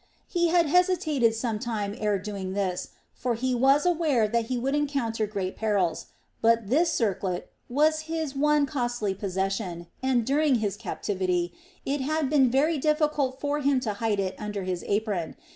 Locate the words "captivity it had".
10.75-12.31